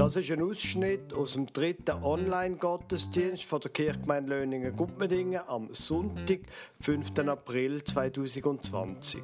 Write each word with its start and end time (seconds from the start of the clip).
Das 0.00 0.16
ist 0.16 0.30
ein 0.30 0.40
Ausschnitt 0.40 1.12
aus 1.12 1.34
dem 1.34 1.44
dritten 1.52 2.02
Online-Gottesdienst 2.02 3.44
von 3.44 3.60
der 3.60 3.70
Kirchgemeinde 3.70 4.30
Löningen-Gumpendingen 4.30 5.42
am 5.46 5.74
Sonntag, 5.74 6.38
5. 6.80 7.18
April 7.28 7.84
2020. 7.84 9.22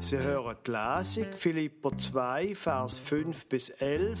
Sie 0.00 0.18
hören 0.18 0.58
die 0.66 0.72
Lesung 0.72 1.32
Philipper 1.32 1.96
2, 1.96 2.54
Vers 2.54 2.98
5 2.98 3.46
bis 3.46 3.70
11 3.70 4.18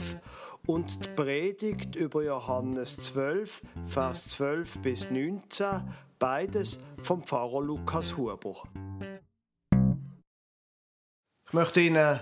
und 0.66 1.04
die 1.04 1.10
Predigt 1.10 1.96
über 1.96 2.24
Johannes 2.24 2.96
12, 2.96 3.60
Vers 3.86 4.26
12 4.28 4.78
bis 4.78 5.10
19, 5.10 5.82
beides 6.18 6.78
vom 7.02 7.22
Pfarrer 7.22 7.60
Lukas 7.60 8.16
Huber. 8.16 8.62
Ich 11.46 11.52
möchte 11.52 11.82
Ihnen 11.82 12.20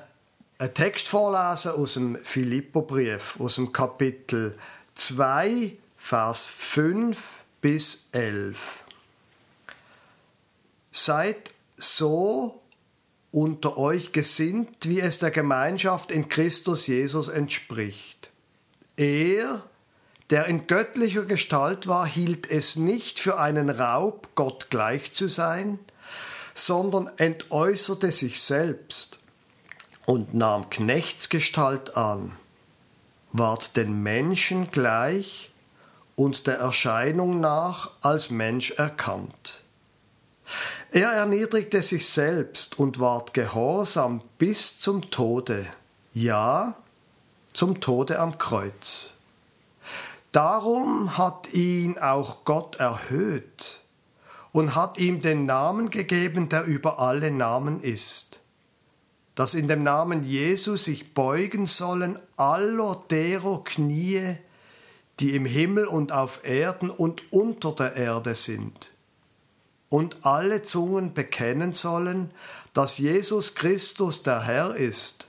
einen 0.62 0.75
Text 0.75 1.09
vorlesen 1.09 1.73
aus 1.73 1.95
dem 1.95 2.16
Philipperbrief, 2.23 3.41
aus 3.41 3.57
dem 3.57 3.73
Kapitel 3.73 4.57
2, 4.95 5.77
Vers 5.97 6.47
5 6.47 7.41
bis 7.61 8.11
11. 8.12 8.84
Seid 10.93 11.51
so 11.77 12.62
unter 13.33 13.77
euch 13.77 14.12
gesinnt, 14.12 14.69
wie 14.83 15.01
es 15.01 15.19
der 15.19 15.33
Gemeinschaft 15.33 16.12
in 16.12 16.29
Christus 16.29 16.87
Jesus 16.87 17.27
entspricht. 17.27 18.31
Er, 18.97 19.65
der 20.31 20.47
in 20.47 20.69
göttlicher 20.69 21.25
Gestalt 21.25 21.89
war, 21.89 22.06
hielt 22.06 22.48
es 22.48 22.77
nicht 22.77 23.19
für 23.19 23.41
einen 23.41 23.69
Raub, 23.69 24.29
Gott 24.37 24.70
gleich 24.70 25.12
zu 25.12 25.27
sein, 25.27 25.81
sondern 26.55 27.11
entäußerte 27.17 28.12
sich 28.12 28.41
selbst 28.41 29.19
und 30.06 30.34
nahm 30.34 30.69
Knechtsgestalt 30.70 31.97
an, 31.97 32.33
ward 33.33 33.77
den 33.77 34.03
Menschen 34.03 34.70
gleich 34.70 35.50
und 36.17 36.47
der 36.47 36.58
Erscheinung 36.58 37.41
nach 37.41 37.91
als 38.00 38.30
Mensch 38.30 38.73
erkannt. 38.73 39.62
Er 40.91 41.11
erniedrigte 41.11 41.80
sich 41.80 42.08
selbst 42.08 42.78
und 42.78 42.98
ward 42.98 43.33
gehorsam 43.33 44.20
bis 44.39 44.78
zum 44.78 45.11
Tode, 45.11 45.67
ja, 46.12 46.77
zum 47.55 47.80
Tode 47.80 48.19
am 48.19 48.36
Kreuz. 48.36 49.14
Darum 50.33 51.17
hat 51.17 51.53
ihn 51.53 51.98
auch 51.98 52.45
Gott 52.45 52.77
erhöht 52.77 53.80
und 54.50 54.75
hat 54.75 54.98
ihm 54.98 55.23
den 55.23 55.47
Namen 55.47 55.91
gegeben, 55.91 56.48
der 56.48 56.64
über 56.64 56.98
alle 56.98 57.30
Namen 57.30 57.83
ist 57.83 58.33
dass 59.34 59.55
in 59.55 59.69
dem 59.69 59.83
Namen 59.83 60.25
Jesu 60.25 60.77
sich 60.77 61.14
beugen 61.14 61.66
sollen 61.66 62.19
aller 62.36 63.02
derer 63.11 63.64
Knie, 63.64 64.36
die 65.20 65.34
im 65.34 65.47
Himmel 65.47 65.86
und 65.86 66.12
auf 66.12 66.41
Erden 66.44 66.91
und 66.91 67.33
unter 67.33 67.72
der 67.72 67.97
Erde 67.97 68.34
sind. 68.34 68.91
Und 69.89 70.24
alle 70.24 70.62
Zungen 70.62 71.14
bekennen 71.14 71.72
sollen, 71.72 72.30
dass 72.72 72.98
Jesus 72.98 73.55
Christus 73.55 74.22
der 74.22 74.42
Herr 74.42 74.74
ist, 74.74 75.28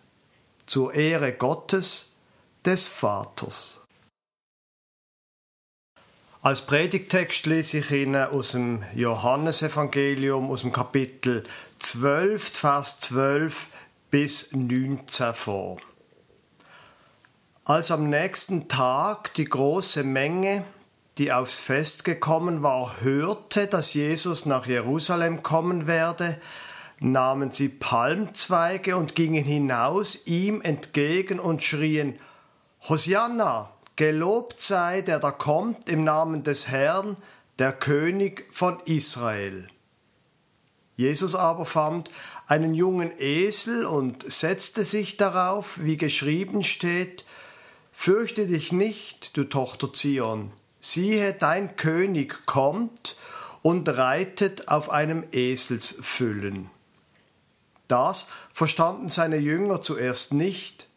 zur 0.65 0.93
Ehre 0.93 1.33
Gottes, 1.33 2.13
des 2.65 2.87
Vaters. 2.87 3.81
Als 6.41 6.61
Predigtext 6.61 7.45
lese 7.45 7.79
ich 7.79 7.91
Ihnen 7.91 8.15
aus 8.15 8.51
dem 8.51 8.83
Johannesevangelium, 8.95 10.49
aus 10.49 10.61
dem 10.61 10.71
Kapitel 10.71 11.43
12, 11.79 12.49
Vers 12.49 12.99
12 13.01 13.67
bis 14.13 14.51
19 14.53 15.33
vor. 15.33 15.77
Als 17.65 17.89
am 17.89 18.11
nächsten 18.11 18.67
Tag 18.67 19.33
die 19.33 19.45
große 19.45 20.03
Menge, 20.03 20.63
die 21.17 21.33
aufs 21.33 21.59
Fest 21.59 22.05
gekommen 22.05 22.61
war, 22.61 23.01
hörte, 23.01 23.65
dass 23.65 23.95
Jesus 23.95 24.45
nach 24.45 24.67
Jerusalem 24.67 25.41
kommen 25.41 25.87
werde, 25.87 26.39
nahmen 26.99 27.49
sie 27.49 27.69
Palmzweige 27.69 28.97
und 28.97 29.15
gingen 29.15 29.43
hinaus 29.43 30.27
ihm 30.27 30.61
entgegen 30.61 31.39
und 31.39 31.63
schrien 31.63 32.19
Hosianna, 32.87 33.71
gelobt 33.95 34.61
sei, 34.61 35.01
der 35.01 35.17
da 35.17 35.31
kommt 35.31 35.89
im 35.89 36.03
Namen 36.03 36.43
des 36.43 36.67
Herrn, 36.67 37.17
der 37.57 37.73
König 37.73 38.45
von 38.51 38.79
Israel. 38.85 39.67
Jesus 40.95 41.33
aber 41.33 41.65
fand 41.65 42.11
einen 42.47 42.73
jungen 42.73 43.11
Esel 43.19 43.85
und 43.85 44.31
setzte 44.31 44.83
sich 44.83 45.17
darauf, 45.17 45.79
wie 45.81 45.97
geschrieben 45.97 46.63
steht, 46.63 47.25
Fürchte 47.95 48.47
dich 48.47 48.71
nicht, 48.71 49.37
du 49.37 49.43
Tochter 49.43 49.93
Zion, 49.93 50.51
siehe, 50.79 51.31
dein 51.33 51.75
König 51.75 52.45
kommt 52.47 53.15
und 53.61 53.87
reitet 53.87 54.67
auf 54.67 54.89
einem 54.89 55.23
Eselsfüllen. 55.31 56.71
Das 57.87 58.27
verstanden 58.51 59.09
seine 59.09 59.37
Jünger 59.37 59.81
zuerst 59.81 60.33
nicht, 60.33 60.87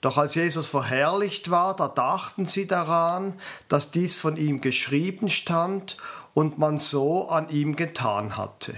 doch 0.00 0.18
als 0.18 0.36
Jesus 0.36 0.68
verherrlicht 0.68 1.50
war, 1.50 1.74
da 1.74 1.88
dachten 1.88 2.46
sie 2.46 2.66
daran, 2.66 3.34
dass 3.68 3.90
dies 3.90 4.14
von 4.14 4.36
ihm 4.36 4.60
geschrieben 4.60 5.28
stand 5.28 5.96
und 6.32 6.58
man 6.58 6.78
so 6.78 7.28
an 7.28 7.48
ihm 7.48 7.74
getan 7.74 8.36
hatte. 8.36 8.74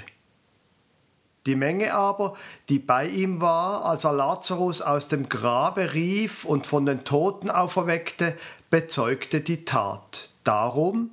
Die 1.49 1.55
Menge 1.55 1.95
aber, 1.95 2.37
die 2.69 2.79
bei 2.79 3.07
ihm 3.07 3.41
war, 3.41 3.87
als 3.87 4.05
er 4.05 4.13
Lazarus 4.13 4.83
aus 4.83 5.09
dem 5.09 5.31
Grabe 5.31 5.95
rief 5.95 6.45
und 6.45 6.67
von 6.67 6.85
den 6.85 7.05
Toten 7.05 7.49
auferweckte, 7.49 8.37
bezeugte 8.69 9.41
die 9.41 9.65
Tat. 9.65 10.29
Darum 10.45 11.13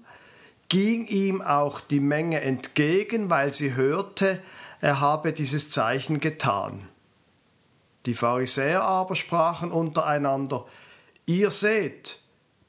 ging 0.68 1.07
ihm 1.07 1.41
auch 1.41 1.79
die 1.79 2.01
Menge 2.01 2.41
entgegen, 2.41 3.29
weil 3.29 3.53
sie 3.53 3.75
hörte, 3.75 4.41
er 4.81 5.00
habe 5.00 5.31
dieses 5.31 5.72
Zeichen 5.72 6.19
getan. 6.19 6.85
Die 8.06 8.13
Pharisäer 8.13 8.84
aber 8.84 9.16
sprachen 9.16 9.72
untereinander, 9.72 10.66
ihr 11.25 11.50
seht, 11.50 12.19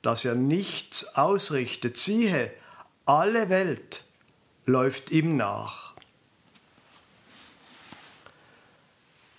dass 0.03 0.25
er 0.25 0.37
nichts 0.37 1.17
ausrichtet, 1.17 1.97
siehe, 1.97 2.53
alle 3.07 3.49
Welt 3.49 4.05
läuft 4.67 5.11
ihm 5.11 5.37
nach. 5.37 5.86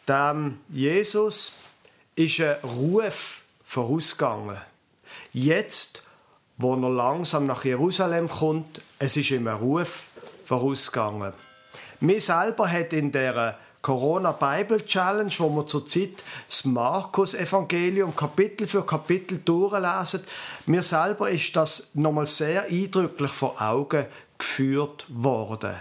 Dem 0.07 0.59
Jesus 0.69 1.53
ist 2.15 2.39
ein 2.39 2.55
Ruf 2.63 3.41
vorausgegangen. 3.63 4.57
Jetzt, 5.33 6.03
wo 6.57 6.75
er 6.75 6.89
langsam 6.89 7.45
nach 7.45 7.65
Jerusalem 7.65 8.29
kommt, 8.29 8.81
es 8.99 9.17
ist 9.17 9.31
ihm 9.31 9.47
ein 9.47 9.57
Ruf 9.57 10.03
vorausgegangen. 10.45 11.33
Mir 11.99 12.21
selber 12.21 12.71
hat 12.71 12.93
in 12.93 13.11
der 13.11 13.57
Corona 13.81 14.31
Bible 14.31 14.85
Challenge, 14.85 15.31
wo 15.37 15.49
wir 15.49 15.67
zurzeit 15.67 16.23
das 16.47 16.65
Markus 16.65 17.33
Evangelium 17.33 18.15
Kapitel 18.15 18.67
für 18.67 18.85
Kapitel 18.85 19.39
durchlesen, 19.43 20.23
mir 20.65 20.83
selber 20.83 21.29
ist 21.29 21.55
das 21.55 21.91
nochmal 21.93 22.25
sehr 22.25 22.63
eindrücklich 22.63 23.31
vor 23.31 23.61
Augen 23.61 24.05
geführt 24.37 25.05
worden. 25.09 25.75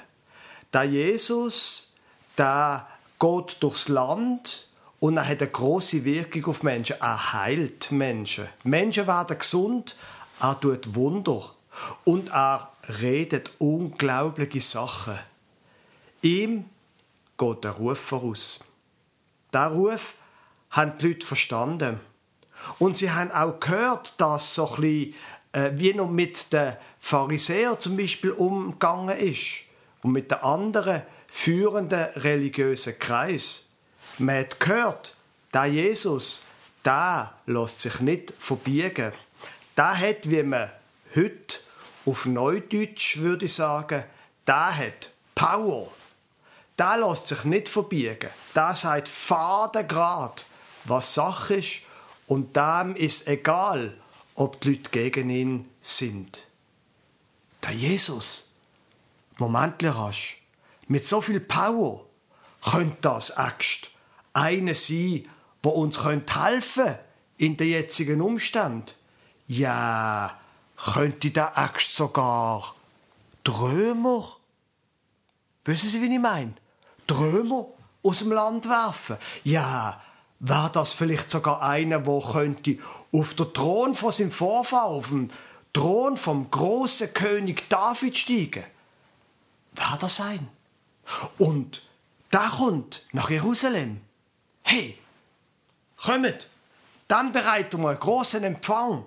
Der 0.73 0.85
Jesus, 0.85 1.95
der 2.37 2.87
geht 3.19 3.57
durchs 3.61 3.89
Land 3.89 4.69
und 5.01 5.17
er 5.17 5.29
hat 5.29 5.41
eine 5.41 5.51
große 5.51 6.05
Wirkung 6.05 6.47
auf 6.47 6.63
Menschen. 6.63 6.97
Er 7.01 7.33
heilt 7.33 7.93
Menschen. 7.93 8.49
Menschen 8.65 9.07
werden 9.07 9.39
gesund, 9.39 9.97
er 10.41 10.59
tut 10.59 10.95
Wunder 10.95 11.53
und 12.05 12.29
er 12.29 12.71
redet 13.01 13.53
unglaubliche 13.59 14.61
Sachen. 14.61 15.19
Ihm 16.23 16.65
geht 17.37 17.65
der 17.65 17.73
Ruf 17.73 17.99
voraus. 17.99 18.61
Der 19.53 19.69
Ruf 19.69 20.15
haben 20.71 20.99
die 20.99 21.09
Leute 21.09 21.27
verstanden. 21.27 22.01
Und 22.79 22.97
sie 22.97 23.11
haben 23.11 23.31
auch 23.31 23.61
gehört, 23.61 24.15
dass 24.19 24.55
so 24.55 24.67
bisschen, 24.67 25.15
äh, 25.53 25.71
wie 25.75 25.95
noch 25.95 26.11
mit 26.11 26.53
den 26.53 26.77
Pharisäern 26.99 27.79
zum 27.79 27.97
Beispiel 27.97 28.33
umgegangen 28.33 29.17
ist 29.17 29.65
und 30.03 30.13
mit 30.13 30.31
den 30.31 30.39
anderen 30.39 31.03
führenden 31.37 32.07
religiösen 32.17 32.99
Kreis. 32.99 33.67
Man 34.17 34.39
hat 34.39 34.59
gehört, 34.59 35.15
der 35.53 35.67
Jesus, 35.67 36.41
der 36.83 37.35
lässt 37.45 37.83
sich 37.83 38.01
nicht 38.01 38.33
verbiegen. 38.39 39.13
Der 39.77 39.99
hat, 39.99 40.31
wie 40.31 40.43
man 40.43 40.71
heute 41.15 41.59
auf 42.07 42.25
Neudeutsch 42.25 43.19
würde 43.19 43.49
sagen, 43.49 44.05
der 44.47 44.79
hat 44.79 45.11
Power. 45.35 45.93
Der 46.79 46.97
lässt 46.97 47.27
sich 47.27 47.45
nicht 47.45 47.69
verbiegen. 47.69 48.31
Der 48.55 48.75
sagt 48.75 49.07
fadengrad, 49.07 50.47
was 50.85 51.13
Sache 51.13 51.57
ist 51.57 51.83
und 52.27 52.57
dem 52.57 52.97
ist 52.97 53.29
egal, 53.29 53.95
ob 54.37 54.59
die 54.63 54.71
Leute 54.71 54.91
gegen 54.91 55.29
ihn 55.29 55.69
sind. 55.83 56.47
Der 57.63 57.73
Jesus, 57.73 58.49
Moment 59.37 59.85
rasch, 59.85 60.46
mit 60.89 61.07
so 61.07 61.21
viel 61.21 61.41
Power 61.41 62.07
könnte 62.63 62.97
das 63.03 63.37
Axt 63.37 63.91
eine 64.33 64.75
sein, 64.75 65.29
wo 65.63 65.71
uns 65.71 66.05
helfen 66.05 66.27
könnte 66.27 67.01
in 67.39 67.57
den 67.57 67.69
jetzigen 67.69 68.21
Umständen? 68.21 68.93
Ja, 69.49 70.39
könnte 70.77 71.31
der 71.31 71.57
Axt 71.57 71.95
sogar 71.95 72.75
Trömer, 73.45 74.37
wissen 75.65 75.89
Sie, 75.89 76.03
wie 76.03 76.13
ich 76.13 76.21
meine? 76.21 76.55
Trömer 77.07 77.67
aus 78.03 78.19
dem 78.19 78.33
Land 78.33 78.69
werfen? 78.69 79.17
Ja, 79.45 80.03
wäre 80.41 80.71
das 80.73 80.93
vielleicht 80.93 81.31
sogar 81.31 81.63
einer, 81.63 82.01
der 82.01 82.21
könnte 82.21 82.79
auf 83.13 83.35
den 83.35 83.53
Thron 83.55 83.95
von 83.95 84.13
seinem 84.13 84.31
Vorfahr, 84.31 84.87
auf 84.87 85.09
den 85.09 85.31
Thron 85.73 86.17
vom 86.17 86.51
großen 86.51 87.15
König 87.15 87.69
David 87.69 88.17
steigen? 88.17 88.65
Wer 89.73 89.99
das 90.01 90.17
sein? 90.17 90.49
Und 91.39 91.83
da 92.31 92.49
kommt 92.49 93.03
nach 93.13 93.31
Jerusalem. 93.31 94.01
Hey, 94.63 94.99
kommt, 95.97 96.49
dann 97.09 97.33
bereiten 97.33 97.81
wir 97.81 97.91
einen 97.91 98.01
großen 98.01 98.43
Empfang. 98.43 99.05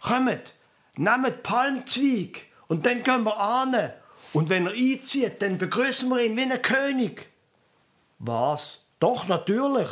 Kommt, 0.00 0.54
nehmt 0.96 1.42
Palmzweig 1.42 2.46
und 2.68 2.84
dann 2.86 3.02
gehen 3.02 3.24
wir 3.24 3.38
an. 3.38 3.92
Und 4.32 4.48
wenn 4.48 4.66
er 4.66 4.72
einzieht, 4.72 5.42
dann 5.42 5.58
begrüßen 5.58 6.08
wir 6.08 6.22
ihn 6.22 6.36
wie 6.36 6.42
ein 6.42 6.62
König. 6.62 7.28
Was? 8.18 8.82
Doch, 8.98 9.26
natürlich. 9.28 9.88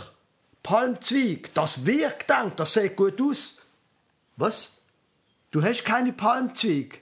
Palmzweig, 0.63 1.51
das 1.55 1.87
wirkt, 1.87 2.31
denk, 2.31 2.57
das 2.57 2.75
sieht 2.75 2.97
gut 2.97 3.21
aus. 3.21 3.63
Was? 4.37 4.79
Du 5.51 5.63
hast 5.63 5.85
keine 5.85 6.13
Palmzweig? 6.13 7.01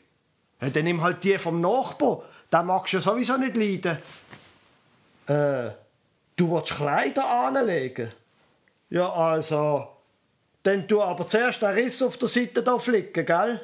Ja, 0.60 0.70
dann 0.70 0.84
nimm 0.84 1.02
halt 1.02 1.22
die 1.24 1.38
vom 1.38 1.60
Nachbar. 1.60 2.22
Den 2.52 2.66
magst 2.66 2.94
du 2.94 3.00
sowieso 3.00 3.36
nicht 3.36 3.56
leiden. 3.56 3.98
Äh, 5.26 5.70
du 6.36 6.50
willst 6.50 6.74
Kleider 6.74 7.28
anlegen? 7.28 8.12
Ja, 8.90 9.12
also, 9.12 9.88
dann 10.62 10.88
tu 10.88 11.02
aber 11.02 11.28
zuerst 11.28 11.60
den 11.60 11.68
Riss 11.68 12.02
auf 12.02 12.16
der 12.16 12.28
Seite 12.28 12.62
da 12.62 12.78
flicken, 12.78 13.26
gell? 13.26 13.60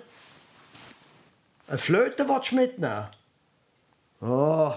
Eine 1.67 1.79
Flöte 1.79 2.29
willst 2.29 2.53
du 2.53 2.57
mitnehmen? 2.57 3.07
Oh, 4.21 4.75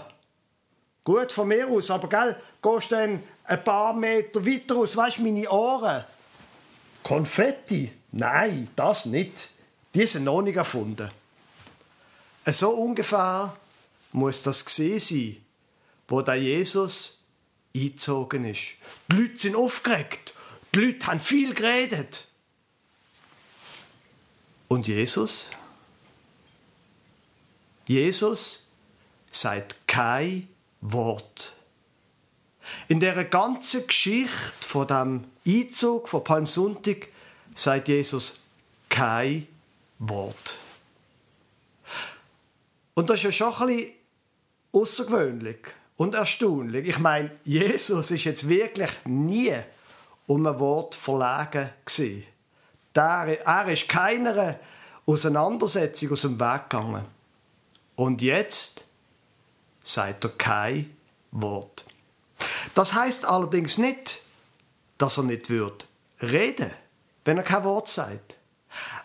gut 1.04 1.32
von 1.32 1.50
mir 1.50 1.68
aus, 1.68 1.92
aber 1.92 2.08
gell, 2.08 2.36
gehst 2.62 2.92
dann 2.94 3.22
ein 3.44 3.64
paar 3.64 3.94
Meter 3.94 4.46
weiter 4.46 4.76
aus, 4.76 4.96
weißt 4.96 5.18
du, 5.18 5.24
meine 5.24 5.50
Ohren? 5.50 6.04
Konfetti? 7.04 7.92
Nein, 8.12 8.70
das 8.76 9.06
nicht. 9.06 9.50
Die 9.94 10.06
sind 10.06 10.24
noch 10.24 10.42
nicht 10.42 10.58
erfunden. 10.58 11.10
So 12.46 12.70
ungefähr 12.70 13.56
muss 14.12 14.44
das 14.44 14.66
gesehen 14.66 15.00
sein, 15.00 15.38
wo 16.08 16.22
der 16.22 16.36
Jesus 16.36 17.24
eingezogen 17.76 18.46
ist. 18.46 18.76
Die 19.12 19.16
Leute 19.16 19.38
sind 19.38 19.56
aufgeregt. 19.56 20.34
Die 20.74 20.80
Leute 20.80 21.08
haben 21.08 21.20
viel 21.20 21.54
geredet. 21.54 22.26
Und 24.68 24.88
Jesus? 24.88 25.50
Jesus 27.86 28.68
sagt 29.32 29.88
kein 29.88 30.48
Wort. 30.82 31.56
In 32.90 33.00
der 33.00 33.24
ganzen 33.26 33.88
Geschichte 33.88 34.54
von 34.60 34.88
dem 34.88 35.24
Einzug 35.46 36.10
von 36.10 36.24
Palmsonntag 36.24 37.08
sagt 37.56 37.88
Jesus 37.88 38.42
kein 38.90 39.48
Wort. 40.00 40.58
Und 42.94 43.10
das 43.10 43.18
ist 43.18 43.24
ja 43.24 43.32
schon 43.32 43.54
ein 43.54 43.68
bisschen 43.68 43.97
außergewöhnlich 44.72 45.60
und 45.96 46.16
erstaunlich. 46.16 46.88
Ich 46.88 47.00
meine, 47.00 47.32
Jesus 47.44 48.12
ist 48.12 48.24
jetzt 48.24 48.48
wirklich 48.48 48.92
nie 49.06 49.54
um 50.28 50.46
ein 50.46 50.60
Wort 50.60 50.96
verlegen 50.96 51.70
gewesen. 51.86 52.24
Er 52.94 53.68
ist 53.68 53.88
keiner 53.90 54.60
Auseinandersetzung 55.06 56.12
aus 56.12 56.22
dem 56.22 56.40
Weg 56.40 56.70
gegangen. 56.70 57.06
Und 57.96 58.22
jetzt 58.22 58.86
sagt 59.84 60.26
er 60.26 60.32
kein 60.32 60.96
Wort. 61.32 61.86
Das 62.76 62.94
heißt 62.94 63.26
allerdings 63.26 63.78
nicht, 63.78 64.22
dass 64.98 65.18
er 65.18 65.24
nicht 65.24 65.50
wird 65.50 65.88
reden, 66.22 66.72
wenn 67.26 67.38
er 67.38 67.44
kein 67.44 67.64
Wort 67.64 67.88
sagt. 67.88 68.38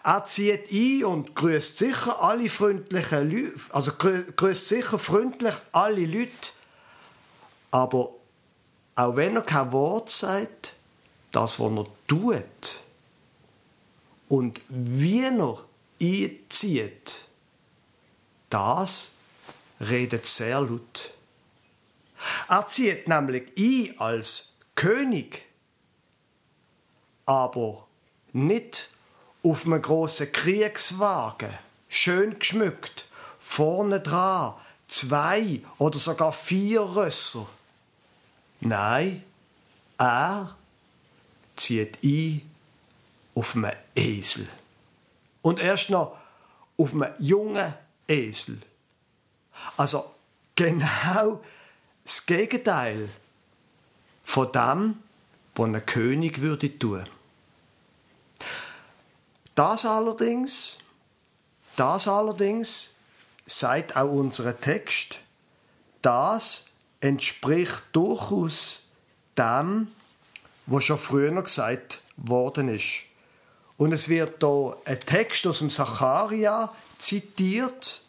Er 0.04 0.24
zieht 0.24 0.72
ein 0.72 1.04
und 1.04 1.36
grüßt 1.36 1.76
sicher 1.76 2.20
alle 2.20 2.48
freundlichen 2.48 3.30
Leute, 3.30 3.60
also 3.72 3.92
grüßt 3.92 4.68
sicher 4.68 4.98
freundlich 4.98 5.54
alle 5.70 6.04
Leute. 6.04 6.50
Aber 7.70 8.10
auch 8.96 9.16
wenn 9.16 9.36
er 9.36 9.42
kein 9.42 9.70
Wort 9.72 10.10
sagt, 10.10 10.74
das, 11.30 11.60
was 11.60 11.72
er 11.72 11.86
tut 12.06 12.82
und 14.28 14.60
wie 14.68 15.22
er 15.22 15.58
einzieht, 16.00 17.26
das 18.50 19.12
redet 19.80 20.26
sehr 20.26 20.60
laut. 20.60 21.14
Er 22.48 22.68
zieht 22.68 23.08
nämlich 23.08 23.52
ein 23.56 23.98
als 23.98 24.56
König, 24.74 25.46
aber 27.24 27.86
nicht 28.32 28.91
auf 29.42 29.66
einem 29.66 29.82
grossen 29.82 30.30
Kriegswagen, 30.32 31.50
schön 31.88 32.38
geschmückt, 32.38 33.06
vorne 33.38 34.00
dran 34.00 34.54
zwei 34.86 35.60
oder 35.78 35.98
sogar 35.98 36.32
vier 36.32 36.82
Rösser. 36.82 37.48
Nein, 38.60 39.24
er 39.98 40.56
zieht 41.56 42.02
ein 42.04 42.42
auf 43.34 43.56
einem 43.56 43.72
Esel. 43.94 44.48
Und 45.40 45.58
erst 45.58 45.90
noch 45.90 46.16
auf 46.76 46.92
einem 46.94 47.12
jungen 47.18 47.74
Esel. 48.06 48.60
Also 49.76 50.14
genau 50.54 51.42
das 52.04 52.26
Gegenteil 52.26 53.08
von 54.24 54.52
dem, 54.52 54.98
was 55.54 55.66
ein 55.66 55.86
König 55.86 56.40
würde 56.40 56.78
tun. 56.78 57.06
Das 59.54 59.84
allerdings, 59.84 60.78
das 61.76 62.08
allerdings, 62.08 62.96
sagt 63.46 63.96
auch 63.96 64.10
unser 64.10 64.58
Text, 64.58 65.18
das 66.00 66.66
entspricht 67.00 67.82
durchaus 67.92 68.90
dem, 69.36 69.88
was 70.66 70.84
schon 70.84 70.98
früher 70.98 71.42
gesagt 71.42 72.02
worden 72.16 72.68
ist. 72.68 73.04
Und 73.76 73.92
es 73.92 74.08
wird 74.08 74.42
da 74.42 74.76
ein 74.84 75.00
Text 75.00 75.46
aus 75.46 75.58
dem 75.58 75.70
Zacharia 75.70 76.72
zitiert, 76.98 78.02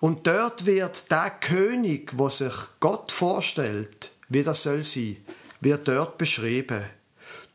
und 0.00 0.26
dort 0.26 0.64
wird 0.64 1.10
der 1.10 1.28
König, 1.28 2.16
wo 2.16 2.30
sich 2.30 2.54
Gott 2.80 3.12
vorstellt, 3.12 4.12
wie 4.30 4.42
das 4.42 4.62
soll 4.62 4.82
sein, 4.82 5.18
wird 5.60 5.86
dort 5.86 6.16
beschrieben. 6.16 6.84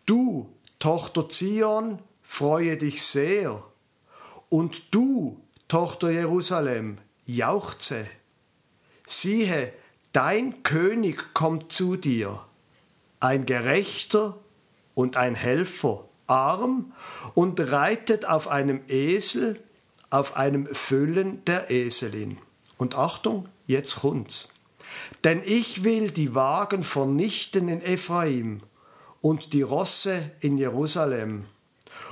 Du, 0.06 0.48
Tochter 0.78 1.28
Zion, 1.28 1.98
freue 2.26 2.76
dich 2.76 3.04
sehr. 3.04 3.64
Und 4.50 4.94
du, 4.94 5.40
Tochter 5.68 6.10
Jerusalem, 6.10 6.98
jauchze. 7.26 8.06
Siehe, 9.06 9.72
dein 10.12 10.64
König 10.64 11.34
kommt 11.34 11.72
zu 11.72 11.96
dir, 11.96 12.44
ein 13.20 13.46
Gerechter 13.46 14.38
und 14.96 15.16
ein 15.18 15.36
Helfer, 15.36 16.06
arm 16.28 16.94
und 17.36 17.60
reitet 17.60 18.26
auf 18.26 18.48
einem 18.48 18.82
Esel, 18.88 19.62
auf 20.10 20.36
einem 20.36 20.66
Füllen 20.74 21.46
der 21.46 21.70
Eselin. 21.70 22.38
Und 22.78 22.96
Achtung, 22.96 23.48
jetzt 23.68 23.98
kommt's. 23.98 24.54
Denn 25.24 25.42
ich 25.46 25.84
will 25.84 26.12
die 26.12 26.34
Wagen 26.34 26.84
vernichten 26.84 27.68
in 27.68 27.82
Ephraim 27.82 28.62
und 29.22 29.54
die 29.54 29.62
Rosse 29.62 30.32
in 30.40 30.58
Jerusalem 30.58 31.46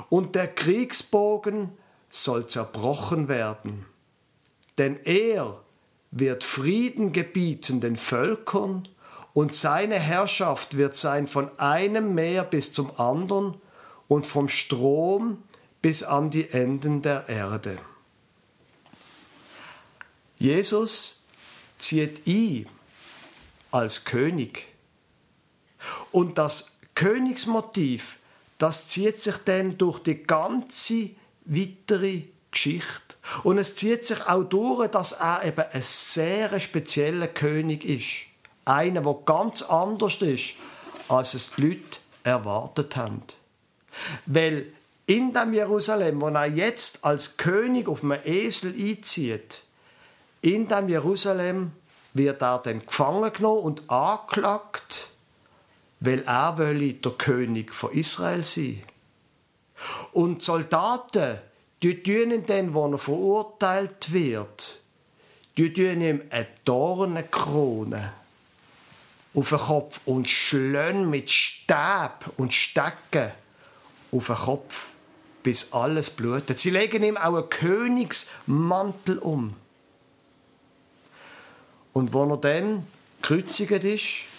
und 0.10 0.36
der 0.36 0.48
Kriegsbogen 0.48 1.72
soll 2.10 2.48
zerbrochen 2.48 3.28
werden. 3.28 3.86
Denn 4.78 5.00
er 5.04 5.62
wird 6.12 6.44
Frieden 6.44 7.12
gebieten 7.12 7.82
den 7.82 7.98
Völkern, 7.98 8.88
und 9.34 9.54
seine 9.54 10.00
Herrschaft 10.00 10.78
wird 10.78 10.96
sein 10.96 11.28
von 11.28 11.50
einem 11.58 12.14
Meer 12.14 12.44
bis 12.44 12.72
zum 12.72 13.00
anderen 13.00 13.56
und 14.08 14.28
vom 14.28 14.48
Strom 14.48 15.44
bis 15.82 16.04
an 16.04 16.30
die 16.30 16.52
Enden 16.52 17.02
der 17.02 17.28
Erde. 17.28 17.80
Jesus 20.38 21.26
zieht 21.80 22.28
ein 22.28 22.68
als 23.72 24.06
König. 24.06 24.68
Und 26.12 26.38
das 26.38 26.78
Königsmotiv 26.94 28.20
das 28.64 28.88
zieht 28.88 29.20
sich 29.20 29.36
dann 29.44 29.78
durch 29.78 30.00
die 30.00 30.24
ganze 30.24 31.10
weitere 31.44 32.22
Geschichte. 32.50 33.18
Und 33.44 33.58
es 33.58 33.76
zieht 33.76 34.06
sich 34.08 34.26
auch 34.26 34.46
durch, 34.46 34.88
dass 34.90 35.12
er 35.12 35.44
eben 35.44 35.66
ein 35.74 35.82
sehr 35.82 36.58
spezieller 36.62 37.28
König 37.28 37.84
ist. 37.84 38.06
Einer, 38.64 39.02
der 39.02 39.18
ganz 39.26 39.64
anders 39.64 40.22
ist, 40.22 40.54
als 41.10 41.34
es 41.34 41.52
die 41.58 41.62
Leute 41.62 42.00
erwartet 42.24 42.96
haben. 42.96 43.22
Weil 44.28 44.68
in 45.08 45.34
dem 45.34 45.54
Jerusalem, 45.54 46.22
wo 46.22 46.30
er 46.30 46.46
jetzt 46.46 47.04
als 47.04 47.36
König 47.36 47.90
auf 47.90 48.02
einem 48.02 48.22
Esel 48.24 48.74
einzieht, 48.74 49.64
in 50.42 50.70
dem 50.70 50.88
Jerusalem 50.88 51.74
wird 52.14 52.42
er 52.42 52.60
dann 52.60 52.86
gefangen 52.86 53.34
genommen 53.34 53.64
und 53.64 53.90
angeklagt, 53.90 55.10
weil 56.04 56.24
er 56.24 56.54
der 56.54 57.12
König 57.14 57.74
von 57.74 57.94
Israel 57.94 58.44
sein. 58.44 58.82
Und 60.12 60.42
die 60.42 60.46
Soldaten, 60.46 61.38
die 61.82 62.04
tun 62.04 62.44
dann, 62.46 62.74
wo 62.74 62.92
er 62.92 62.98
verurteilt 62.98 64.12
wird, 64.12 64.80
die 65.58 65.72
tun 65.72 66.02
ihm 66.02 66.22
eine 66.30 66.48
Dornenkrone 66.66 68.12
auf 69.34 69.50
den 69.50 69.58
Kopf 69.58 70.02
und 70.06 70.30
schlönen 70.30 71.10
mit 71.10 71.32
Stab 71.32 72.32
und 72.36 72.54
Stecken 72.54 73.32
auf 74.12 74.28
den 74.28 74.36
Kopf, 74.36 74.90
bis 75.42 75.72
alles 75.72 76.10
blutet. 76.10 76.60
Sie 76.60 76.70
legen 76.70 77.04
ihm 77.04 77.16
auch 77.16 77.36
einen 77.36 77.50
Königsmantel 77.50 79.20
um. 79.20 79.56
Und 81.94 82.12
wo 82.12 82.26
er 82.26 82.38
dann 82.38 82.86
gekreuzigt 83.22 83.84
ist, 83.86 84.33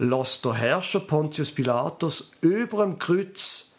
lässt 0.00 0.46
der 0.46 0.54
Herrscher 0.54 1.00
Pontius 1.00 1.50
Pilatus 1.50 2.32
über 2.40 2.84
dem 2.84 2.98
Kreuz 2.98 3.72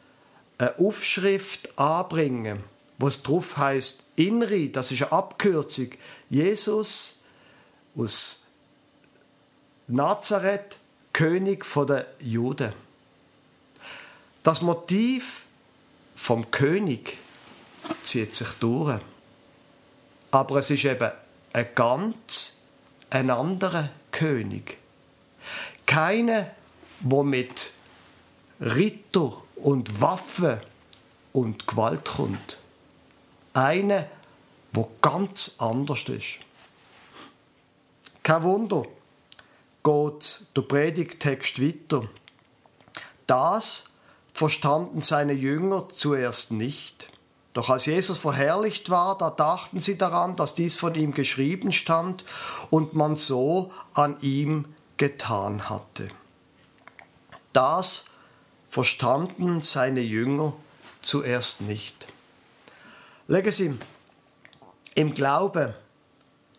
eine 0.60 0.78
Aufschrift 0.78 1.78
anbringen, 1.80 2.64
was 3.00 3.24
drauf 3.24 3.58
heißt 3.58 4.12
Inri, 4.16 4.72
das 4.72 4.92
ist 4.92 5.02
eine 5.02 5.12
Abkürzung. 5.14 5.90
Jesus 6.30 7.24
aus 7.98 8.46
Nazareth, 9.88 10.78
König 11.12 11.66
der 11.88 12.06
Juden. 12.20 12.72
Das 14.44 14.62
Motiv 14.62 15.42
vom 16.16 16.52
König 16.52 17.18
zieht 18.04 18.36
sich 18.36 18.50
durch. 18.60 19.00
Aber 20.30 20.58
es 20.58 20.70
ist 20.70 20.86
eben 20.86 21.12
ein 21.54 21.68
ganz 21.74 22.62
ein 23.10 23.32
anderer 23.32 23.90
König. 24.12 24.81
Keiner, 25.92 26.50
der 27.02 27.24
mit 27.24 27.74
Ritter 28.62 29.34
und 29.58 30.00
Waffen 30.00 30.56
und 31.34 31.68
Gewalt 31.68 32.06
kommt. 32.06 32.60
Einer, 33.52 34.08
der 34.74 34.88
ganz 35.02 35.56
anders 35.58 36.08
ist. 36.08 36.40
Kein 38.24 38.44
Wunder, 38.44 38.86
geht 39.84 40.46
der 40.56 40.62
Predigtext 40.62 41.62
weiter. 41.62 42.08
Das 43.28 43.90
verstanden 44.34 45.02
seine 45.02 45.34
Jünger 45.34 45.90
zuerst 45.90 46.54
nicht. 46.54 47.12
Doch 47.52 47.70
als 47.70 47.86
Jesus 47.86 48.18
verherrlicht 48.18 48.90
war, 48.90 49.18
da 49.18 49.30
dachten 49.30 49.82
sie 49.82 49.98
daran, 49.98 50.38
dass 50.38 50.56
dies 50.56 50.78
von 50.78 50.96
ihm 50.96 51.14
geschrieben 51.14 51.74
stand 51.74 52.24
und 52.70 52.94
man 52.94 53.18
so 53.18 53.74
an 53.94 54.16
ihm 54.22 54.74
getan 55.02 55.68
hatte. 55.68 56.10
Das 57.54 58.06
verstanden 58.70 59.60
seine 59.62 60.02
Jünger 60.02 60.54
zuerst 61.02 61.62
nicht. 61.62 62.06
Legen 63.28 63.52
Sie, 63.52 63.80
im 64.94 65.16
Glauben, 65.16 65.74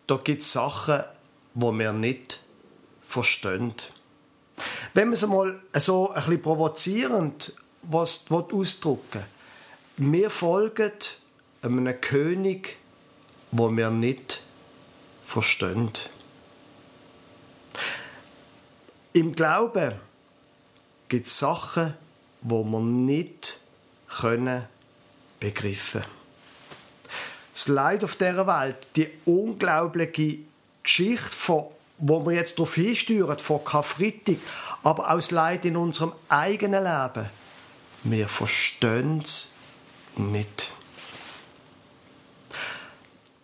da 0.07 0.17
gibt 0.17 0.41
es 0.41 0.51
Sachen, 0.51 1.05
wo 1.53 1.71
wir 1.71 1.93
nicht 1.93 2.41
verstehen. 3.01 3.75
Wenn 4.93 5.07
man 5.07 5.13
es 5.13 5.25
mal 5.25 5.61
so 5.75 6.09
ein 6.09 6.15
bisschen 6.15 6.41
provozierend 6.41 7.53
was 7.83 8.25
ausdrücken 8.29 9.23
wir 9.95 10.29
folgen 10.29 10.91
einem 11.61 12.01
König, 12.01 12.77
wo 13.51 13.69
wir 13.69 13.89
nicht 13.89 14.41
verstehen. 15.23 15.91
Im 19.13 19.35
Glauben 19.35 19.93
gibt 21.07 21.27
es 21.27 21.37
Sachen, 21.37 21.93
wo 22.41 22.63
wir 22.63 22.79
nicht 22.79 23.59
können 24.07 24.65
begreifen. 25.39 26.03
Das 27.53 27.67
Leid 27.67 28.03
auf 28.03 28.15
dieser 28.15 28.47
Welt, 28.47 28.75
die 28.95 29.11
unglaubliche 29.25 30.39
Geschichte, 30.81 31.29
von, 31.29 31.65
wo 31.99 32.25
wir 32.25 32.33
jetzt 32.33 32.57
darauf 32.57 32.73
hinsteuern, 32.73 33.37
von 33.37 33.63
Karfreitag, 33.63 34.37
aber 34.81 35.11
auch 35.11 35.17
das 35.17 35.29
Leid 35.29 35.63
in 35.65 35.77
unserem 35.77 36.13
eigenen 36.29 36.83
Leben, 36.83 37.29
wir 38.03 38.27
verstehen 38.27 39.21
es 39.23 39.53
nicht. 40.15 40.71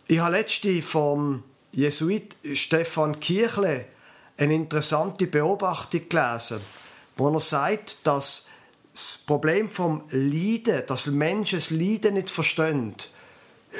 Ich 0.07 0.17
habe 0.17 0.31
letzte 0.31 0.81
vom 0.81 1.43
Jesuit 1.71 2.35
Stefan 2.53 3.19
Kirchle 3.19 3.85
eine 4.39 4.55
interessante 4.55 5.27
Beobachtung 5.27 6.07
gelesen, 6.07 6.61
wo 7.17 7.29
er 7.29 7.39
sagt, 7.39 8.07
dass 8.07 8.47
das 8.93 9.23
Problem 9.25 9.69
vom 9.69 10.03
Leiden, 10.09 10.83
dass 10.87 11.07
Menschen 11.07 11.59
das 11.59 11.69
Leiden 11.69 12.15
nicht 12.15 12.29
verstehen, 12.29 12.95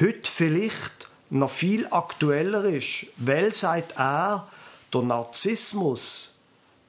heute 0.00 0.30
vielleicht 0.30 1.08
noch 1.30 1.50
viel 1.50 1.86
aktueller 1.90 2.64
ist, 2.64 3.06
weil, 3.16 3.52
sagt 3.52 3.94
er, 3.96 4.48
der 4.92 5.02
Narzissmus, 5.02 6.36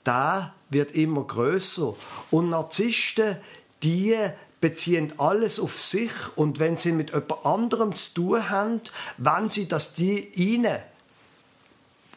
der 0.05 0.53
wird 0.69 0.91
immer 0.91 1.23
größer 1.23 1.95
und 2.31 2.49
Narzissten 2.49 3.37
die 3.83 4.15
beziehen 4.59 5.13
alles 5.17 5.59
auf 5.59 5.79
sich. 5.79 6.11
Und 6.35 6.59
wenn 6.59 6.77
sie 6.77 6.91
mit 6.91 7.09
jemand 7.09 7.45
anderem 7.45 7.95
zu 7.95 8.13
tun 8.13 8.49
haben, 8.49 8.81
wenn 9.17 9.49
sie, 9.49 9.67
dass 9.67 9.93
die 9.93 10.27
ihnen 10.35 10.77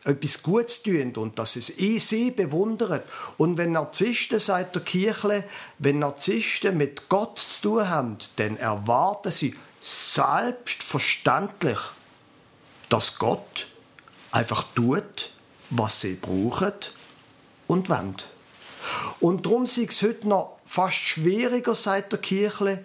etwas 0.04 0.42
Gutes 0.42 0.82
tun 0.82 1.14
und 1.16 1.38
dass 1.38 1.56
es 1.56 1.68
sie 1.68 2.30
bewundern. 2.30 3.02
Und 3.38 3.56
wenn 3.56 3.72
Narzissten, 3.72 4.38
sagt 4.38 4.74
der 4.74 4.82
Kirchle, 4.82 5.44
wenn 5.78 5.98
Narzissten 5.98 6.76
mit 6.76 7.08
Gott 7.08 7.38
zu 7.38 7.62
tun 7.62 7.88
haben, 7.88 8.18
dann 8.36 8.56
erwarten 8.58 9.30
sie 9.30 9.56
selbstverständlich, 9.80 11.78
dass 12.88 13.18
Gott 13.18 13.68
einfach 14.30 14.64
tut, 14.74 15.30
was 15.70 16.02
sie 16.02 16.14
brauchen 16.14 16.72
und 17.66 17.88
wollen. 17.88 18.14
Und 19.20 19.46
darum 19.46 19.64
ist 19.64 19.78
es 19.78 20.02
heute 20.02 20.28
noch 20.28 20.58
fast 20.66 20.98
schwieriger, 20.98 21.74
sagt 21.74 22.12
der 22.12 22.20
Kirche, 22.20 22.84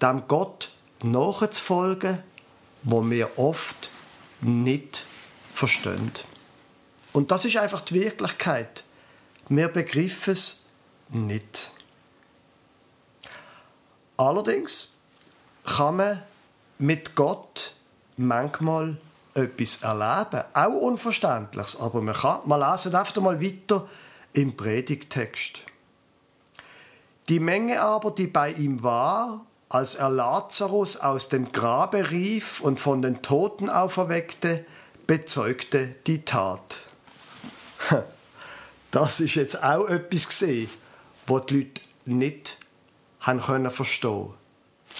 dem 0.00 0.28
Gott 0.28 0.70
nachzufolgen, 1.02 2.22
wo 2.82 3.08
wir 3.10 3.38
oft 3.38 3.90
nicht 4.40 5.04
verstehen. 5.52 6.12
Und 7.14 7.30
das 7.30 7.44
ist 7.44 7.56
einfach 7.56 7.80
die 7.80 7.94
Wirklichkeit. 7.94 8.82
Wir 9.48 9.68
begriffen 9.68 10.32
es 10.32 10.66
nicht. 11.10 11.70
Allerdings 14.16 14.96
kann 15.64 15.96
man 15.96 16.22
mit 16.78 17.14
Gott 17.14 17.74
manchmal 18.16 18.96
etwas 19.34 19.82
erleben, 19.82 20.44
auch 20.54 20.74
Unverständliches, 20.74 21.80
aber 21.80 22.02
man 22.02 22.14
kann, 22.14 22.40
man 22.46 22.60
lesen 22.60 22.94
einfach 22.94 23.16
mal 23.22 23.40
weiter 23.40 23.88
im 24.32 24.56
Predigtext. 24.56 25.62
Die 27.28 27.40
Menge 27.40 27.80
aber, 27.80 28.10
die 28.10 28.26
bei 28.26 28.50
ihm 28.50 28.82
war, 28.82 29.46
als 29.68 29.94
er 29.94 30.10
Lazarus 30.10 30.96
aus 30.96 31.28
dem 31.28 31.52
Grabe 31.52 32.10
rief 32.10 32.60
und 32.60 32.80
von 32.80 33.02
den 33.02 33.22
Toten 33.22 33.70
auferweckte, 33.70 34.66
bezeugte 35.06 35.94
die 36.06 36.24
Tat. 36.24 36.78
Das 38.90 39.18
ist 39.18 39.34
jetzt 39.34 39.60
auch 39.60 39.88
etwas 39.88 40.28
gesehen, 40.28 40.70
was 41.26 41.46
die 41.46 41.56
Leute 41.56 41.80
nicht 42.04 42.58
haben 43.18 43.40
können 43.40 43.70
verstehen. 43.72 44.28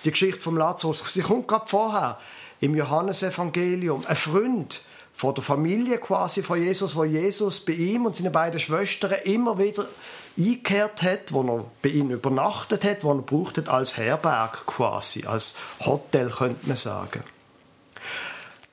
Die 0.05 0.11
Geschichte 0.11 0.41
vom 0.41 0.57
Lazarus, 0.57 1.05
sie 1.15 1.23
kommt 1.23 1.47
gerade 1.47 1.69
vorher 1.69 2.19
im 2.61 2.75
Johannesevangelium. 2.75 4.05
Ein 4.07 4.17
Freund 4.17 4.83
von 5.15 5.33
der 5.33 5.45
Familie 5.45 5.99
quasi 5.99 6.43
von 6.43 6.61
Jesus, 6.61 6.97
wo 6.97 7.05
Jesus 7.05 7.61
bei 7.61 7.75
ihm 7.75 8.05
und 8.07 8.17
seinen 8.17 8.33
beiden 8.33 8.59
Schwestern 8.59 9.13
immer 9.25 9.59
wieder 9.59 9.87
eingekehrt 10.37 11.03
hat, 11.03 11.33
wo 11.33 11.43
er 11.43 11.65
bei 11.81 11.91
ihnen 11.91 12.11
übernachtet 12.11 12.85
hat, 12.85 13.05
wo 13.05 13.13
er 13.13 13.23
braucht 13.23 13.59
hat 13.59 13.69
als 13.69 13.97
Herberg 13.97 14.67
quasi, 14.67 15.25
als 15.25 15.55
Hotel 15.87 16.31
könnte 16.31 16.67
man 16.67 16.77
sagen. 16.77 17.23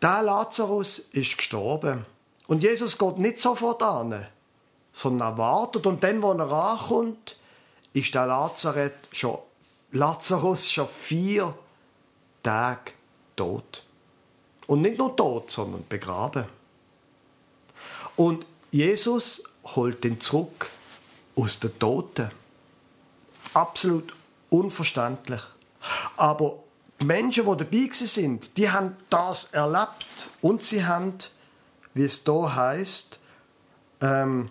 Der 0.02 0.24
Lazarus 0.24 0.98
ist 0.98 1.38
gestorben 1.38 2.08
und 2.52 2.62
Jesus 2.62 2.98
geht 2.98 3.18
nicht 3.18 3.40
sofort 3.40 3.82
an, 3.82 4.28
sondern 4.92 5.30
er 5.30 5.38
wartet 5.38 5.88
und 5.88 6.04
dann, 6.04 6.22
wo 6.22 6.34
er 6.34 6.52
ankommt, 6.52 7.38
ist 7.94 8.14
der 8.14 8.26
Lazareth 8.26 9.08
schon, 9.14 9.38
Lazarus 9.94 10.70
schon 10.70 10.90
vier 10.90 11.56
Tage 12.44 12.92
tot. 13.38 13.86
Und 14.68 14.82
nicht 14.82 14.98
nur 14.98 15.16
tot, 15.16 15.50
sondern 15.50 15.88
begraben. 15.88 16.44
Und 18.18 18.46
Jesus 18.70 19.46
holt 19.64 20.04
ihn 20.04 20.20
zurück 20.20 20.70
aus 21.38 21.58
den 21.58 21.80
Toten. 21.80 22.32
Absolut 23.54 24.14
unverständlich. 24.50 25.42
Aber 26.18 26.58
die 27.00 27.06
Menschen, 27.06 27.46
die 27.46 27.64
dabei 27.64 27.94
sind, 27.94 28.58
die 28.58 28.70
haben 28.70 28.98
das 29.10 29.54
erlebt 29.54 30.28
und 30.42 30.64
sie 30.64 30.86
haben, 30.86 31.14
wie 31.94 32.04
es 32.04 32.24
da 32.24 32.56
heißt, 32.56 33.20
ähm, 34.02 34.50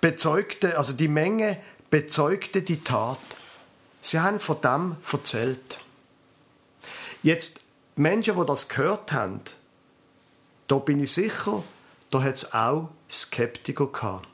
bezeugte, 0.00 0.78
also 0.78 0.92
die 0.92 1.08
Menge 1.08 1.56
bezeugte 1.90 2.62
die 2.62 2.82
Tat. 2.82 3.18
Sie 4.00 4.20
haben 4.20 4.40
von 4.40 4.60
dem 4.60 4.96
erzählt. 5.12 5.80
Jetzt 7.22 7.64
Menschen, 7.96 8.36
die 8.36 8.46
das 8.46 8.68
gehört 8.68 9.12
haben, 9.12 9.40
da 10.68 10.76
bin 10.76 11.00
ich 11.00 11.12
sicher, 11.12 11.62
da 12.10 12.22
hat 12.22 12.36
es 12.36 12.54
auch 12.54 12.88
Skeptiker 13.10 13.88
gehabt. 13.88 14.28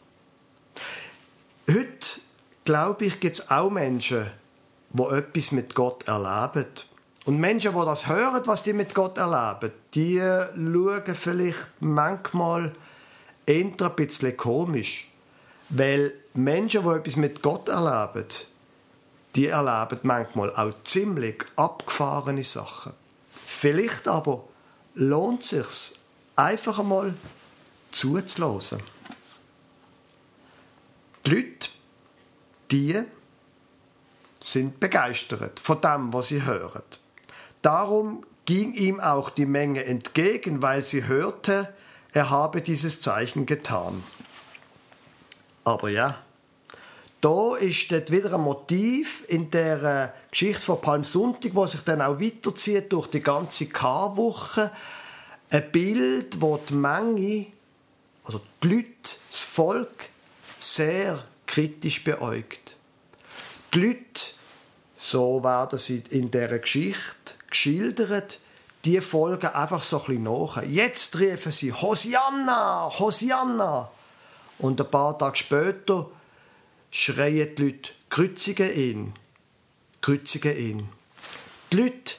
Heute, 1.69 2.21
glaube 2.65 3.07
ich, 3.07 3.19
gibt 3.19 3.39
es 3.39 3.51
auch 3.51 3.71
Menschen, 3.71 4.31
die 4.91 5.03
etwas 5.03 5.51
mit 5.51 5.75
Gott 5.75 6.07
erleben. 6.07 6.67
Und 7.27 7.41
Menschen, 7.41 7.75
die 7.75 7.85
das 7.85 8.07
hören, 8.07 8.41
was 8.47 8.63
die 8.63 8.73
mit 8.73 8.95
Gott 8.95 9.19
erleben, 9.19 9.73
die 9.95 10.21
schauen 10.21 11.15
vielleicht 11.15 11.69
manchmal 11.81 12.73
ein 13.49 13.77
bisschen 13.97 14.37
komisch. 14.37 15.11
Weil 15.69 16.13
Menschen, 16.35 16.85
die 16.85 16.89
etwas 16.89 17.17
mit 17.17 17.43
Gott 17.43 17.69
erleben, 17.69 18.29
die 19.35 19.49
erleben 19.49 19.99
manchmal 20.05 20.55
auch 20.55 20.73
ziemlich 20.85 21.45
abgefahrene 21.57 22.45
Sachen. 22.45 22.93
Vielleicht 23.45 24.07
aber 24.07 24.45
lohnt 24.95 25.43
es 25.43 25.51
sich 25.51 26.01
einfach 26.37 26.79
einmal 26.79 27.13
zuzulassen. 27.91 28.81
Die 31.25 31.31
Leute, 31.31 31.69
die 32.71 33.03
sind 34.39 34.79
begeistert 34.79 35.59
von 35.59 35.81
dem, 35.81 36.13
was 36.13 36.29
sie 36.29 36.45
hören. 36.45 36.83
Darum 37.67 38.25
ging 38.45 38.75
ihm 38.75 39.01
auch 39.01 39.29
die 39.29 39.45
Menge 39.45 39.85
entgegen, 39.85 40.63
weil 40.63 40.83
sie 40.83 41.09
hörte, 41.09 41.75
er 42.13 42.31
habe 42.31 42.63
dieses 42.63 43.01
Zeichen 43.01 43.45
getan. 43.45 44.05
Aber 45.65 45.89
ja, 45.89 46.17
da 47.21 47.57
ist 47.57 47.91
dort 47.91 48.13
wieder 48.13 48.35
ein 48.35 48.43
Motiv 48.43 49.25
in 49.27 49.51
der 49.51 49.83
äh, 49.83 50.09
Geschichte 50.31 50.63
von 50.63 50.81
Palmsonntag, 50.81 51.57
wo 51.57 51.67
sich 51.67 51.81
dann 51.81 52.03
auch 52.03 52.21
weiterzieht 52.21 52.93
durch 52.93 53.09
die 53.09 53.19
ganze 53.19 53.67
Karwoche. 53.67 54.71
Ein 55.51 55.73
Bild, 55.73 56.41
wo 56.41 56.59
die 56.59 56.75
Menge, 56.75 57.47
also 58.23 58.41
die 58.63 58.69
Leute, 58.69 59.17
das 59.29 59.43
Volk, 59.43 60.11
sehr 60.61 61.25
kritisch 61.49 62.05
beäugt. 62.05 62.77
Die 63.75 63.81
Leute, 63.81 64.21
so 64.97 65.43
werden 65.43 65.81
sie 65.81 66.05
in 66.11 66.31
dieser 66.31 66.61
Geschichte 66.61 67.36
geschildert, 67.51 68.39
die 68.85 69.01
folgen 69.01 69.49
einfach 69.49 69.83
so 69.83 70.01
ein 70.01 70.07
bisschen 70.07 70.23
nach. 70.23 70.63
Jetzt 70.63 71.19
riefen 71.19 71.53
sie 71.53 71.73
Hosianna, 71.73 72.91
Hosianna. 72.99 73.91
Und 74.59 74.81
ein 74.81 74.91
paar 74.91 75.19
Tage 75.19 75.37
später 75.37 76.09
schreien 76.91 77.55
die 77.57 77.63
Leute, 77.63 77.91
kreuzigen 78.09 78.75
ihn, 78.75 79.13
kreuzigen 80.01 80.57
ihn. 80.57 80.89
Die 81.73 81.77
Leute 81.79 82.15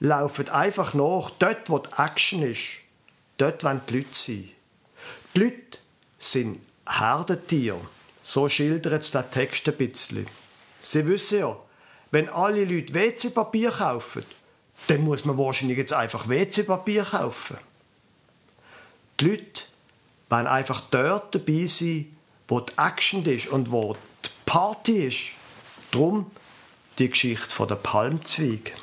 laufen 0.00 0.48
einfach 0.48 0.94
nach, 0.94 1.30
dort 1.38 1.70
wo 1.70 1.78
die 1.78 1.90
Action 1.96 2.42
ist. 2.42 2.60
Dort 3.38 3.64
wollen 3.64 3.80
die 3.88 3.98
Leute 3.98 4.08
sein. 4.12 4.50
Die 5.34 5.38
Leute 5.38 5.78
sind 6.18 6.60
Herdentiere. 6.86 7.80
So 8.22 8.48
schildert 8.48 9.02
es 9.02 9.12
der 9.12 9.30
Text 9.30 9.68
ein 9.68 9.76
bisschen. 9.76 10.26
Sie 10.80 11.06
wissen 11.06 11.38
ja, 11.38 11.56
wenn 12.10 12.28
alle 12.28 12.64
Leute 12.64 12.92
WC-Papier 12.92 13.70
kaufen, 13.70 14.24
dann 14.86 15.02
muss 15.02 15.24
man 15.24 15.38
wahrscheinlich 15.38 15.78
jetzt 15.78 15.92
einfach 15.92 16.28
WC-Papier 16.28 17.04
kaufen. 17.04 17.58
Die 19.20 19.26
Leute 19.26 19.62
wollen 20.28 20.46
einfach 20.46 20.80
dort 20.90 21.34
dabei 21.34 21.66
sein, 21.66 22.16
wo 22.48 22.60
die 22.60 22.72
Action 22.76 23.24
ist 23.24 23.48
und 23.48 23.70
wo 23.70 23.94
die 24.24 24.30
Party 24.46 25.06
ist. 25.06 25.20
Drum 25.90 26.30
die 26.98 27.10
Geschichte 27.10 27.66
der 27.66 27.76
Palmzweig. 27.76 28.76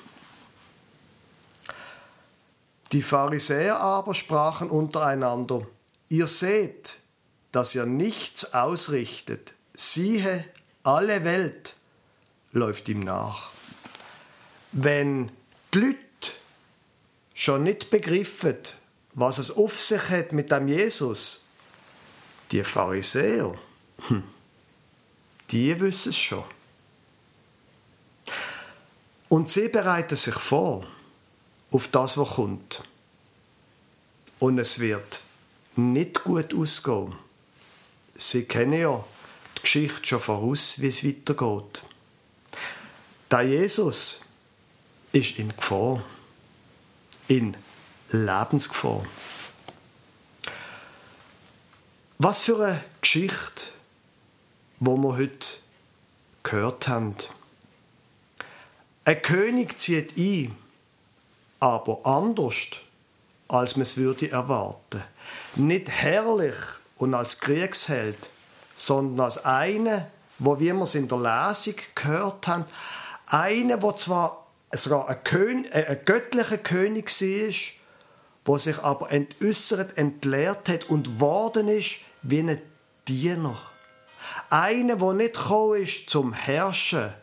Die 2.91 3.03
Pharisäer 3.03 3.79
aber 3.79 4.13
sprachen 4.13 4.69
untereinander, 4.69 5.67
ihr 6.09 6.27
seht, 6.27 6.99
dass 7.51 7.75
ihr 7.75 7.85
nichts 7.85 8.53
ausrichtet. 8.53 9.53
Siehe, 9.73 10.45
alle 10.83 11.23
Welt 11.23 11.75
läuft 12.53 12.87
ihm 12.89 13.01
nach. 13.01 13.49
Wenn 14.71 15.31
die 15.73 15.79
Leute 15.79 15.97
schon 17.33 17.63
nicht 17.63 17.89
begriffen, 17.89 18.57
was 19.13 19.37
es 19.37 19.51
auf 19.51 19.79
sich 19.79 20.09
hat 20.09 20.31
mit 20.31 20.51
dem 20.51 20.67
Jesus, 20.67 21.45
die 22.51 22.63
Pharisäer, 22.63 23.57
hm, 24.07 24.23
die 25.49 25.79
wissen 25.79 26.09
es 26.09 26.17
schon. 26.17 26.43
Und 29.29 29.49
sie 29.49 29.67
bereiten 29.67 30.15
sich 30.15 30.35
vor 30.35 30.85
auf 31.71 31.87
das, 31.89 32.17
was 32.17 32.35
kommt. 32.35 32.83
Und 34.39 34.59
es 34.59 34.79
wird 34.79 35.21
nicht 35.75 36.23
gut 36.23 36.53
ausgehen. 36.53 37.13
Sie 38.15 38.45
kennen 38.45 38.79
ja 38.79 39.03
die 39.57 39.61
Geschichte 39.61 40.05
schon 40.05 40.19
voraus, 40.19 40.79
wie 40.79 40.87
es 40.87 41.03
weitergeht. 41.03 41.83
Der 43.29 43.41
Jesus 43.41 44.21
ist 45.17 45.39
in 45.39 45.55
Gefahr. 45.55 46.03
In 47.27 47.57
Lebensgefahr. 48.11 49.03
Was 52.19 52.43
für 52.43 52.63
eine 52.63 52.83
Geschichte, 53.01 53.71
wo 54.79 54.95
wir 54.97 55.17
heute 55.17 55.47
gehört 56.43 56.87
haben. 56.87 57.15
Ein 59.05 59.21
König 59.21 59.77
zieht 59.79 60.17
ein, 60.17 60.55
aber 61.59 62.05
anders, 62.05 62.67
als 63.47 63.75
man 63.75 63.83
es 63.83 63.97
würde 63.97 64.31
erwarten. 64.31 65.03
Nicht 65.55 65.89
herrlich 65.89 66.55
und 66.97 67.13
als 67.13 67.39
Kriegsheld, 67.39 68.29
sondern 68.75 69.25
als 69.25 69.43
eine, 69.43 70.11
wo 70.39 70.59
wir 70.59 70.75
es 70.81 70.95
in 70.95 71.07
der 71.07 71.17
Lesung 71.17 71.75
gehört 71.95 72.47
haben, 72.47 72.65
eine, 73.27 73.81
wo 73.81 73.91
zwar 73.91 74.46
sogar 74.73 75.07
ein, 75.07 75.23
König, 75.23 75.71
äh, 75.73 75.85
ein 75.85 75.99
göttlicher 76.05 76.57
König 76.57 77.09
war, 77.09 77.55
wo 78.45 78.57
sich 78.57 78.79
aber 78.79 79.11
entäußert, 79.11 79.97
entleert 79.97 80.69
hat 80.69 80.89
und 80.89 81.19
worden 81.19 81.67
ist 81.67 81.99
wie 82.21 82.39
ein 82.39 82.61
Diener. 83.07 83.57
Einer, 84.49 84.97
der 84.97 85.13
nicht 85.13 85.33
gekommen 85.35 85.81
ist 85.81 86.09
zum 86.09 86.33
Herrschen, 86.33 87.13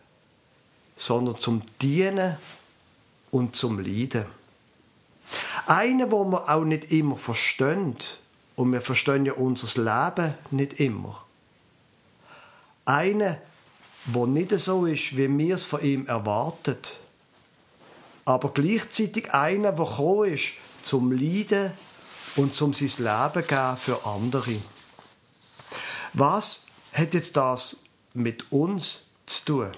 sondern 0.96 1.36
zum 1.36 1.62
Dienen 1.80 2.36
und 3.30 3.56
zum 3.56 3.78
Leiden. 3.78 4.26
Einer, 5.66 6.10
wo 6.10 6.24
wir 6.24 6.48
auch 6.48 6.64
nicht 6.64 6.92
immer 6.92 7.16
verstehen. 7.16 7.96
Und 8.56 8.72
wir 8.72 8.80
verstehen 8.80 9.26
ja 9.26 9.32
unser 9.32 9.82
Leben 9.82 10.34
nicht 10.50 10.78
immer. 10.78 11.24
Einer, 12.84 13.38
wo 14.06 14.26
nicht 14.26 14.56
so 14.58 14.86
ist, 14.86 15.16
wie 15.16 15.38
wir 15.38 15.54
es 15.56 15.64
von 15.64 15.82
ihm 15.82 16.06
erwartet. 16.06 17.00
Aber 18.24 18.52
gleichzeitig 18.52 19.32
einer, 19.32 19.72
der 19.72 19.84
gekommen 19.84 20.32
ist, 20.32 20.54
zum 20.82 21.12
Leiden 21.12 21.72
und 22.36 22.54
zum 22.54 22.74
sein 22.74 23.04
Leben 23.04 23.46
geben 23.46 23.76
für 23.76 24.04
andere. 24.04 24.56
Was 26.12 26.66
hat 26.92 27.14
jetzt 27.14 27.36
das 27.36 27.84
mit 28.12 28.50
uns 28.52 29.10
zu 29.26 29.44
tun? 29.44 29.72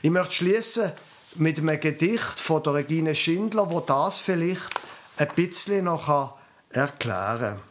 Ich 0.00 0.10
möchte 0.10 0.34
schließen 0.34 0.92
mit 1.36 1.58
einem 1.58 1.80
Gedicht 1.80 2.40
von 2.40 2.62
der 2.62 2.74
Regine 2.74 3.14
Schindler, 3.14 3.70
wo 3.70 3.80
das 3.80 4.18
vielleicht 4.18 4.70
ein 5.16 5.28
bisschen 5.34 5.84
noch 5.84 6.38
erklären 6.70 7.56
kann. 7.56 7.62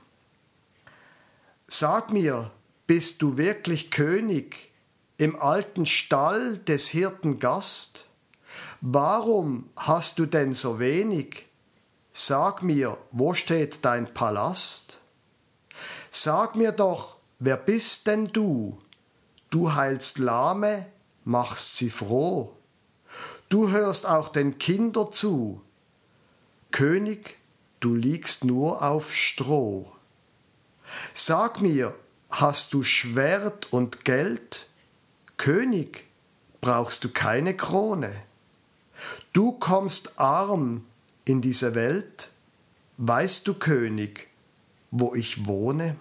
Sag 1.67 2.11
mir, 2.11 2.51
bist 2.85 3.21
du 3.21 3.37
wirklich 3.37 3.91
König 3.91 4.71
im 5.17 5.39
alten 5.41 5.85
Stall 5.85 6.57
des 6.57 6.89
Hirten 6.89 7.39
Gast? 7.39 8.05
Warum 8.83 9.69
hast 9.75 10.17
du 10.17 10.25
denn 10.25 10.53
so 10.53 10.79
wenig? 10.79 11.45
Sag 12.11 12.63
mir, 12.63 12.97
wo 13.11 13.35
steht 13.35 13.85
dein 13.85 14.11
Palast? 14.11 14.99
Sag 16.09 16.55
mir 16.55 16.71
doch, 16.71 17.17
wer 17.37 17.57
bist 17.57 18.07
denn 18.07 18.33
du? 18.33 18.79
Du 19.51 19.75
heilst 19.75 20.17
Lahme, 20.17 20.87
machst 21.25 21.75
sie 21.75 21.91
froh. 21.91 22.57
Du 23.49 23.69
hörst 23.69 24.07
auch 24.07 24.29
den 24.29 24.57
Kindern 24.57 25.11
zu. 25.11 25.61
König, 26.71 27.37
du 27.81 27.93
liegst 27.93 28.45
nur 28.45 28.81
auf 28.81 29.13
Stroh. 29.13 29.91
Sag 31.13 31.61
mir, 31.61 31.93
hast 32.31 32.73
du 32.73 32.83
Schwert 32.83 33.71
und 33.71 34.05
Geld? 34.05 34.65
König, 35.37 36.07
brauchst 36.61 37.03
du 37.03 37.09
keine 37.09 37.55
Krone. 37.55 38.11
Du 39.33 39.53
kommst 39.53 40.19
arm 40.19 40.85
in 41.25 41.41
diese 41.41 41.75
Welt, 41.75 42.29
weißt 42.97 43.47
du, 43.47 43.53
König, 43.53 44.27
wo 44.91 45.15
ich 45.15 45.45
wohne? 45.45 45.95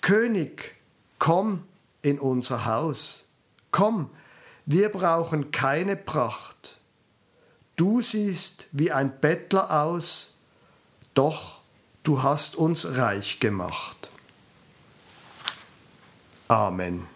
König, 0.00 0.74
komm 1.18 1.64
in 2.02 2.18
unser 2.18 2.66
Haus. 2.66 3.28
Komm, 3.70 4.10
wir 4.64 4.88
brauchen 4.88 5.50
keine 5.50 5.96
Pracht. 5.96 6.78
Du 7.76 8.00
siehst 8.00 8.68
wie 8.72 8.90
ein 8.90 9.20
Bettler 9.20 9.82
aus, 9.82 10.38
doch 11.14 11.60
du 12.02 12.22
hast 12.22 12.56
uns 12.56 12.96
reich 12.96 13.38
gemacht. 13.38 14.10
Amen. 16.48 17.15